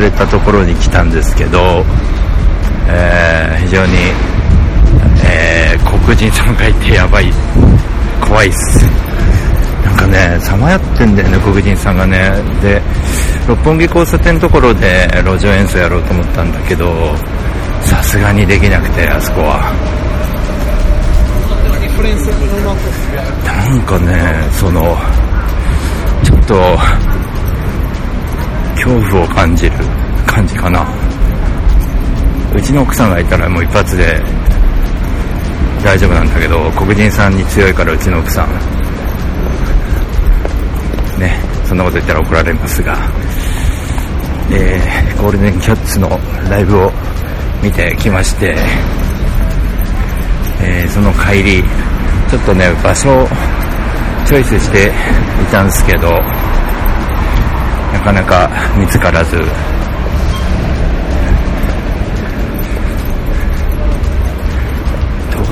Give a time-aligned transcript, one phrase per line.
[0.00, 1.84] れたところに来たんですけど、
[2.88, 3.92] えー、非常に、
[5.24, 7.32] えー、黒人さんがいてやばい、
[8.20, 8.84] 怖いっす。
[9.84, 12.32] なんかね、さまやってんだよね、黒人さんがね。
[12.62, 12.80] で、
[13.46, 17.14] 六本木交差点のところで路上演奏やろうと思ったんだけど、
[17.82, 19.72] さすがにできなくて、あそこは。
[23.44, 24.96] なんかね、その、
[26.22, 26.78] ちょっと、
[28.82, 29.76] 恐怖を感じる
[30.26, 30.86] 感じかな。
[32.54, 34.20] うちの奥さんがいたらもう一発で
[35.84, 38.48] 大丈夫なんだけど黒人さんに強いからうちの奥さん
[41.18, 42.98] ねそんなこと言ったら怒られますが、
[44.50, 46.08] えー、ゴールデンキャッツの
[46.50, 46.90] ライブを
[47.62, 48.56] 見てきまして、
[50.60, 51.62] えー、その帰り
[52.28, 53.28] ちょっとね場所を
[54.26, 54.90] チョイスしてい
[55.52, 56.08] たんですけど
[58.00, 59.36] なかなか見つからず。
[59.36, 59.42] ど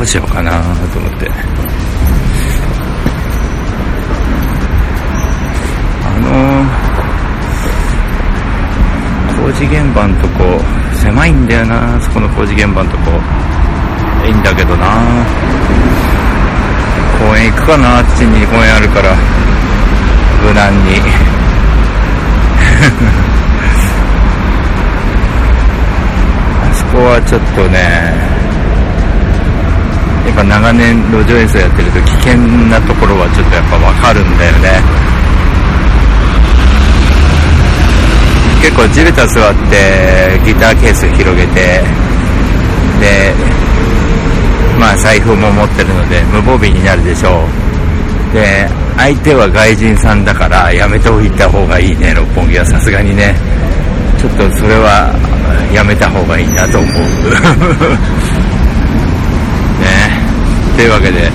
[0.00, 1.30] うしようかなと思って。
[6.06, 6.64] あの
[9.44, 10.58] 工事現場のとこ
[10.94, 13.10] 狭いんだよなそこの工事現場のとこ。
[14.26, 14.86] いいんだけどな。
[17.18, 19.14] 公園行くかなあっちに公園あるから。
[20.42, 21.37] 無難に。
[26.70, 27.78] あそこはちょっとね
[30.26, 32.36] やっぱ長年路上演奏やってると危険
[32.68, 34.82] なところはちょっとやっぱ分かるんだよね。
[38.60, 41.82] 結構地べた座ってギターケース広げて
[43.00, 43.34] で
[44.78, 47.67] まあ財布も持ってるので無防備になるでしょう。
[48.32, 52.66] で相手は外人さんだからやめておいた方がいいね六本木は。
[52.66, 53.34] さすがにね。
[54.18, 55.14] ちょっとそれは
[55.72, 56.92] やめた方がいいなと思う。
[59.80, 60.10] ね。
[60.76, 61.30] というわけで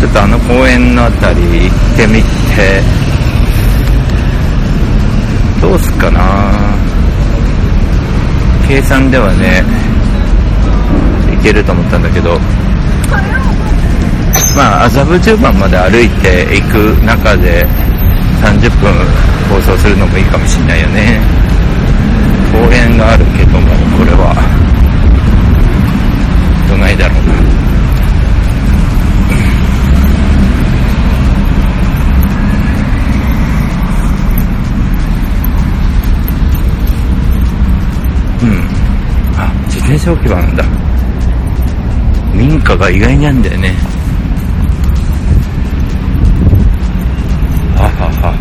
[0.00, 2.82] ちょっとあの公園の辺り行ってみて。
[5.60, 6.20] どうすっかな。
[8.68, 9.62] 計算ではね
[11.30, 12.38] 行けると思ったんだけど。
[14.54, 17.66] まあ麻布十番まで歩いて行く中で
[18.42, 18.92] 30分
[19.50, 21.20] 放送するのもいいかもしんないよね。
[22.52, 24.34] 公園があるけどもこれは。
[26.68, 27.34] どないだろうな。
[38.42, 38.48] うん。
[39.36, 40.64] あ自転車置き場なんだ。
[42.34, 43.74] 民家が意外にあるんだよね
[47.76, 48.34] ははは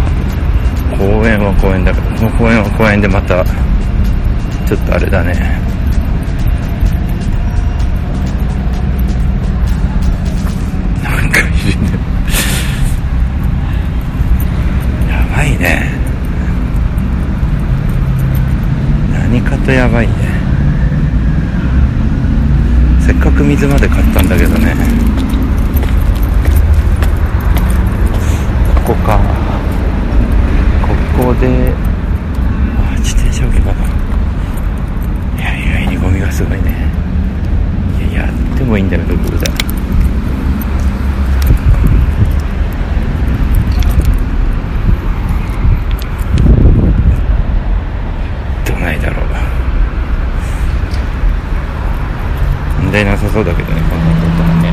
[1.43, 3.43] 公園は公園だからこの公園は公園でまた
[4.65, 5.33] ちょっとあれだね。
[11.03, 11.89] なんかいるね。
[15.09, 15.91] やばいね。
[19.11, 20.43] 何かとやばいね。
[23.05, 24.73] せっかく水まで買ったんだけどね
[28.85, 29.19] ここか
[31.17, 31.47] ここで
[32.77, 33.83] あ自転車置き場だ
[35.37, 36.89] いや意外にゴミがすごいね
[38.09, 39.73] いややってもいいんだけどこれだ
[52.93, 54.71] 題なさそうだけどねこんなことはね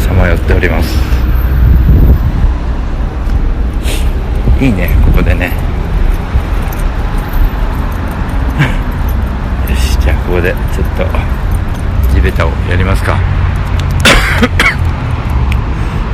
[0.00, 0.98] さまよっております
[4.60, 5.52] いいねここでね
[9.70, 11.04] よしじゃあここでちょっと
[12.12, 13.16] 地べたをやりますか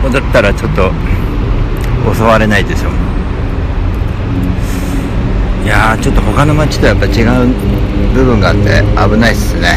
[0.07, 0.93] 戻ったらちょっと
[2.15, 2.91] 襲われないでしょ
[5.67, 7.49] いやちょっと他の街とやっぱ違う
[8.15, 9.75] 部分があって危ないっすね。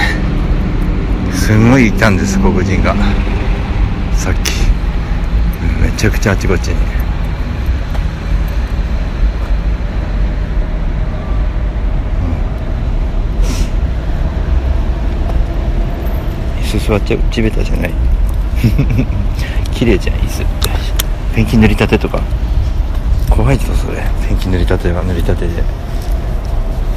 [1.34, 2.94] すごいいたんです黒人が。
[4.14, 4.52] さっき。
[5.82, 6.76] めちゃくちゃあちこちに。
[16.62, 17.94] 椅子座っちゃう地べたじゃない。
[19.74, 20.46] 綺麗じゃん椅子。
[21.34, 22.22] ペンキ塗りたてとか。
[23.40, 24.04] 怖いぞそれ。
[24.28, 25.60] ペンキ塗りたては塗りたてで。
[25.60, 25.64] よ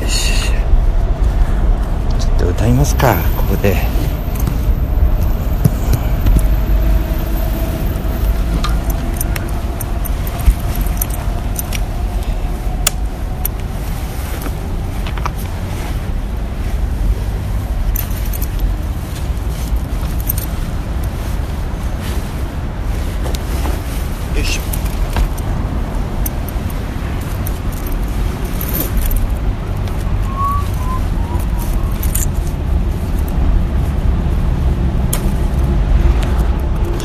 [0.08, 0.50] し。
[2.18, 3.76] ちょっと歌いますかここで。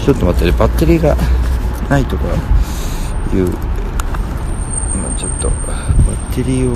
[0.08, 0.58] ちょっと待ってね。
[0.58, 1.18] バッテリーが
[1.90, 3.50] ないとかいう
[4.96, 6.74] 今ちょっとバッテリーを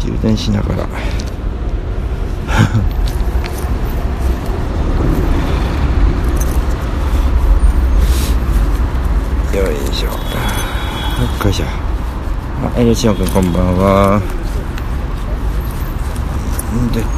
[0.00, 0.82] 充電しながら。
[9.56, 10.08] よいしょ。
[10.08, 10.14] よ
[11.46, 11.64] っいしょ
[12.74, 14.20] あエルシオ君こんばんは。
[16.74, 17.17] んで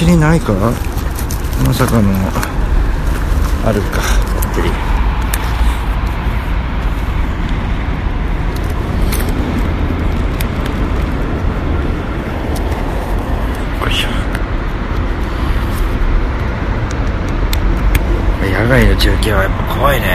[0.00, 0.52] あれバッテリーないか？
[1.66, 2.12] まさかの。
[3.66, 3.96] あるか。
[3.96, 4.02] バ
[4.42, 4.72] ッテリー
[13.82, 14.08] よいしょ。
[18.46, 19.42] 野外の中継は。
[19.42, 20.06] やっぱ怖いね。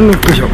[0.00, 0.48] よいしょ。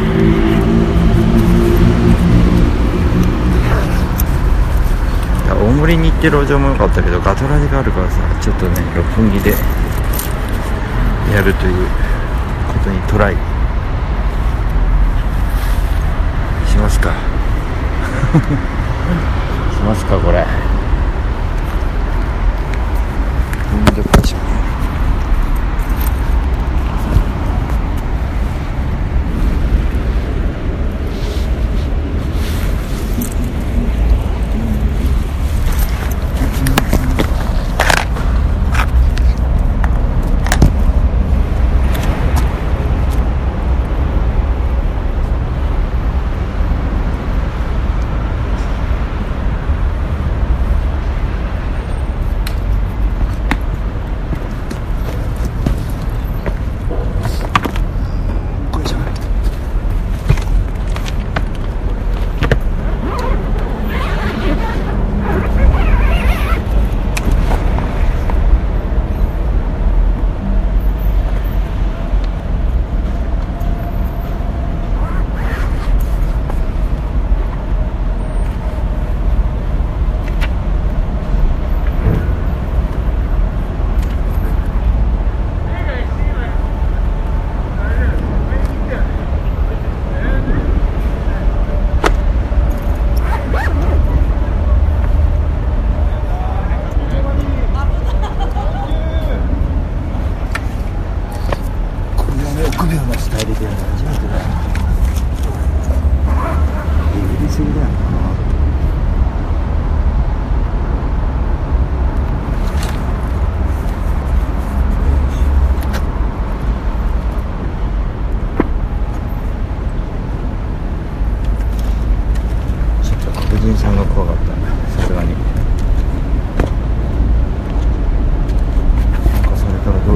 [6.20, 9.50] 10キ上も良かったけどガトラジがあるからさちょっとね六本木で
[11.32, 11.74] やるという
[12.72, 13.34] ことにトライ
[16.68, 17.12] しますか
[19.76, 20.65] しますかこれ。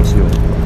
[0.03, 0.60] それか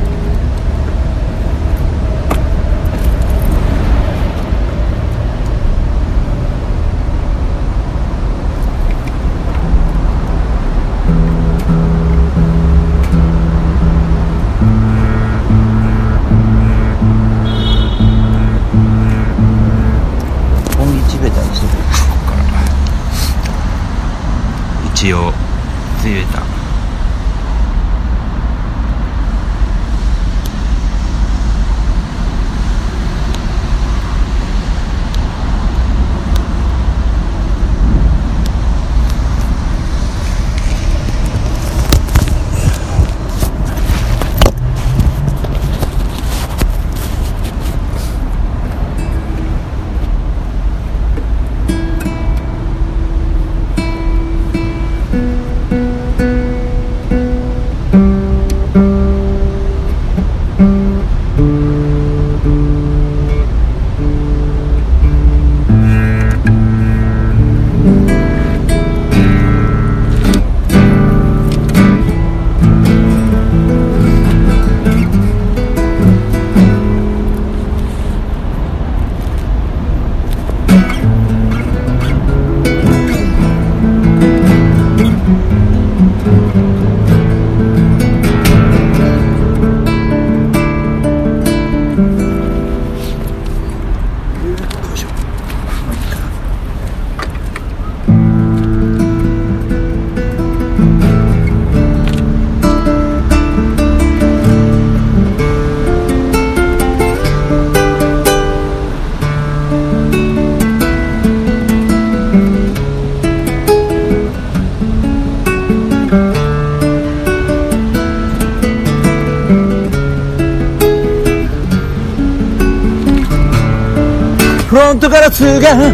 [124.96, 125.92] ントガラスが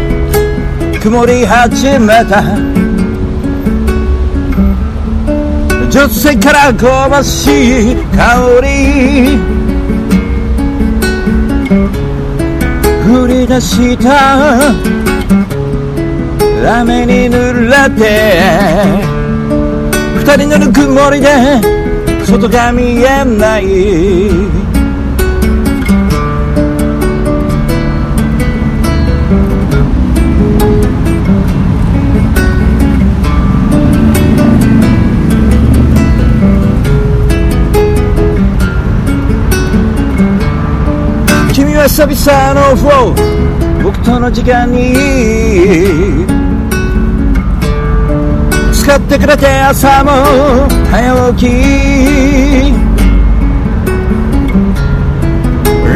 [1.00, 2.40] 曇り始めた
[5.90, 9.38] 助手席から香ばしい香り
[13.12, 14.70] 降り出した
[16.80, 18.40] 雨に濡れて
[20.16, 21.26] 二人のぬくもりで
[22.24, 24.61] 外が見えない
[41.94, 43.82] 久々のフォー。
[43.82, 44.94] 僕との時間に。
[48.72, 50.10] 使ってくれて朝も
[50.90, 51.50] 早起き。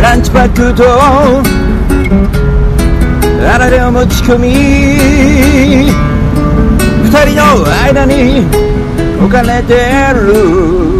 [0.03, 0.85] ランチパックと
[3.51, 4.49] あられを持ち込み。
[7.05, 8.45] 二人の間に
[9.19, 9.73] 置かれて
[10.13, 10.96] る。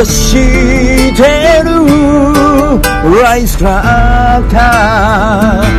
[0.00, 1.70] 許してる。
[3.22, 5.69] ライスクラッカー。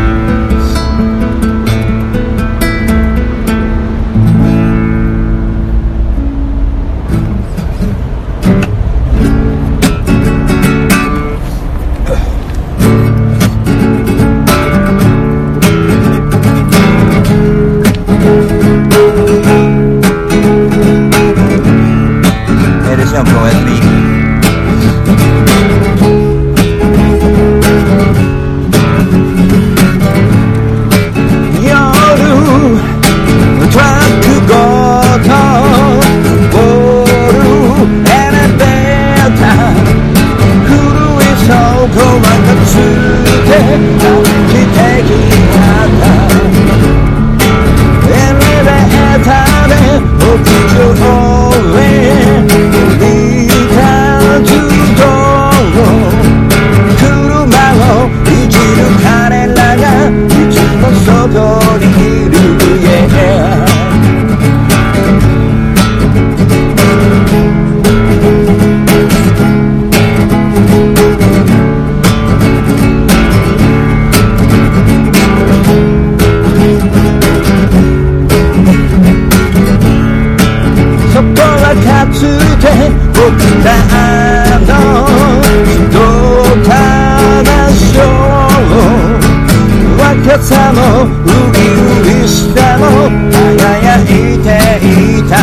[90.32, 92.86] 若さもウキウキしたも
[93.32, 94.06] 輝い
[94.40, 94.48] て
[94.80, 95.36] いた。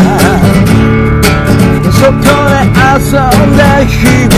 [1.93, 2.13] そこ
[2.49, 2.57] で
[2.97, 4.33] 遊んだ日々。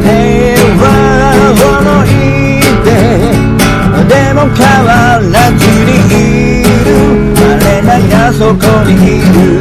[0.00, 0.08] 平
[0.78, 0.82] 和
[1.52, 2.08] を思い
[2.82, 2.88] 出
[4.08, 4.88] でも変わ
[5.30, 6.88] らずにいる。
[7.36, 7.44] 我
[7.82, 9.57] らがそこにいる。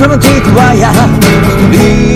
[0.00, 2.09] すオートマテ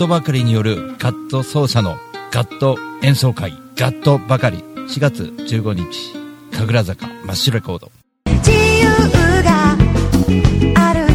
[0.00, 1.98] トばかりによるガット奏者の
[2.32, 6.14] ガット演奏会ガットばかり4月15日
[6.56, 7.92] 神楽坂マッシュレコード
[8.24, 8.86] 自由
[9.42, 9.76] が
[10.80, 11.06] ある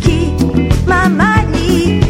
[0.00, 0.32] 気
[0.86, 2.07] ままに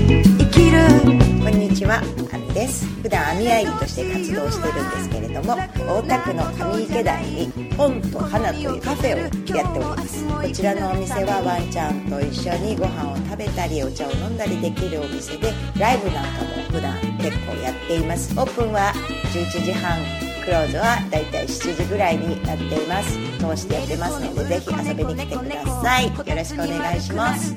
[2.58, 2.84] です。
[3.02, 10.26] 普段網あいりとして活動してるんですけれども、大田区の上池台に本と花というカフェをやっております。
[10.26, 18.34] こちらのお店はワンちゃんと一緒にご飯を食べたりお茶を飲んだりできるお店で、ライブなんかも普段結構やっています。
[18.36, 18.92] オープンは
[19.32, 19.98] 11時半。
[20.44, 27.54] クローズはだいたい7時ぐらいになっています通してやってますのでぜひ遊びに来てくださいよろしくお願いします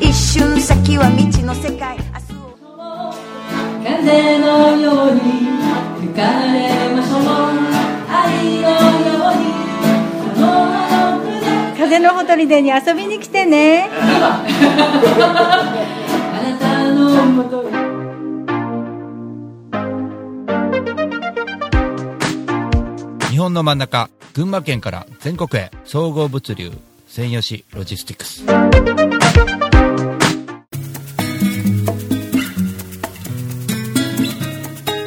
[0.00, 1.98] 一瞬先は未知の世界
[3.86, 5.20] 風のように
[6.00, 6.22] 吹か
[6.52, 7.22] れましょう
[8.10, 9.46] 愛のように
[10.34, 14.42] この葉の筆風のほとりでに遊びに来てねあ
[16.42, 17.70] なたののもとへ
[23.30, 26.72] 日本の真ん中、群馬県から全国へ、総合物流、
[27.06, 29.65] 専用紙ロジスティクス。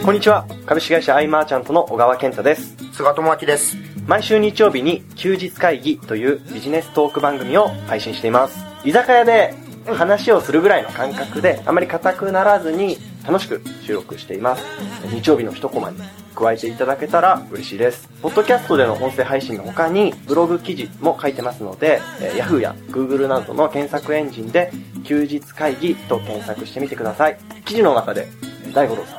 [0.10, 0.48] こんにちは。
[0.66, 2.76] 株式会社アイマーチャントの小川健太です。
[2.94, 3.78] 菅智明です。
[4.08, 8.58] 毎週日曜日に休日会議というビジネストーク番組を配信しています。
[8.84, 9.54] 居酒屋で
[9.86, 14.66] 話をするぐらいの感覚であまり硬くならずに楽しく収録しています。
[15.14, 16.00] 日曜日の一コマに
[16.34, 18.10] 加えていただけたら嬉しいです。
[18.24, 24.72] ポッドキャストでの音声配信の他にブログ記事も書いてますので、えー Yahoo や Google などの検索エンジンで
[25.04, 27.38] 休日会議と検索してみてください。
[27.64, 28.28] 記事の中で
[28.66, 29.19] えー大五郎さん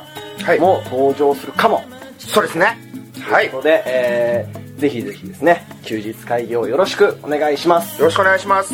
[0.59, 1.83] も登場するかも
[2.17, 2.77] そうですね。
[3.19, 3.45] はい。
[3.45, 7.99] よということで、えー、ぜひぜひですね、休日会議をよろしくお願いします。
[8.05, 8.73] ろしくお願いします。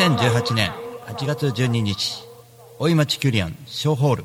[0.00, 0.72] 2018年
[1.08, 2.24] 8月12日、
[2.78, 4.24] 大井町キュリアン小ホール。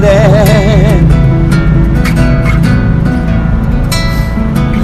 [0.00, 1.00] で。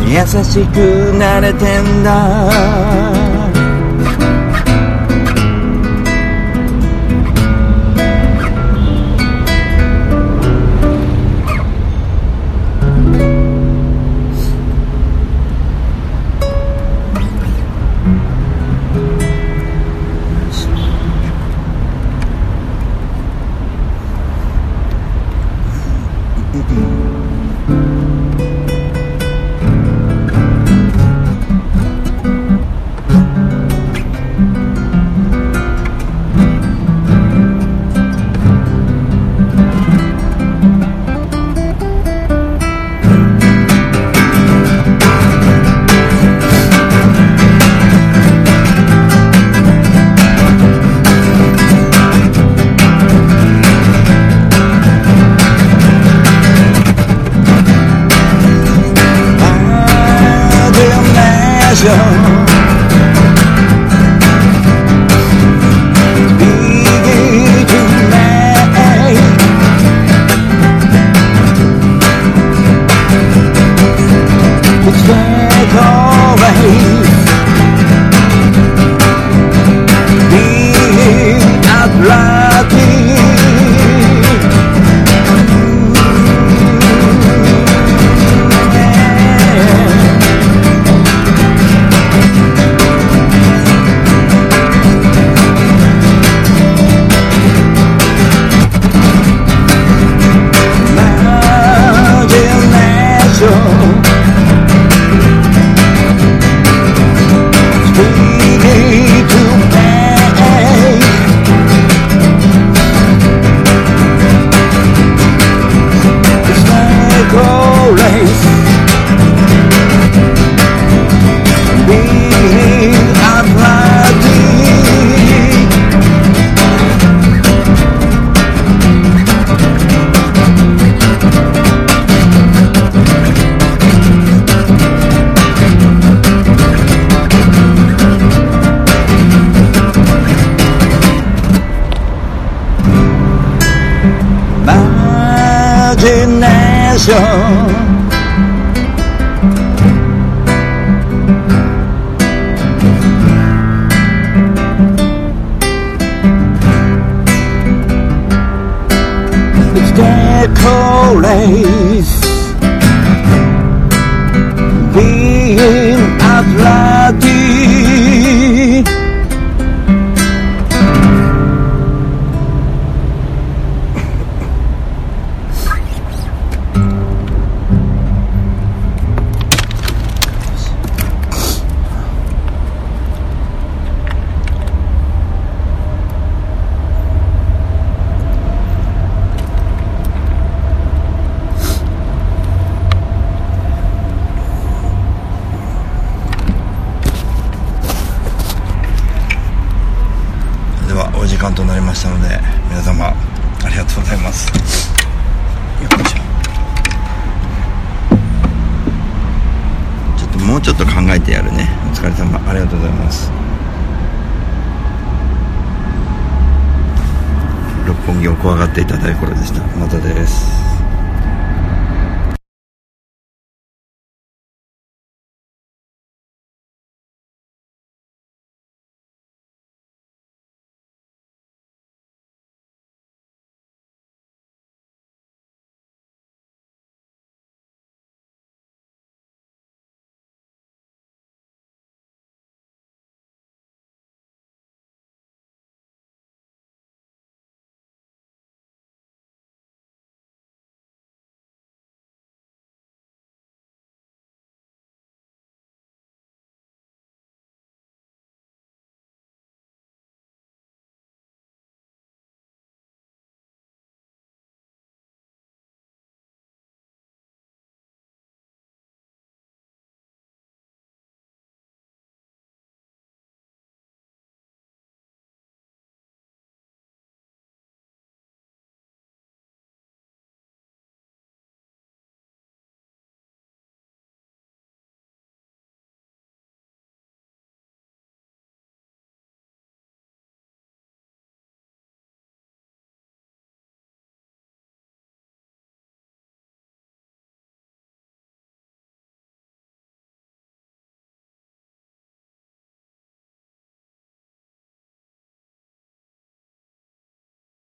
[0.09, 3.25] 優しくなれてんだ。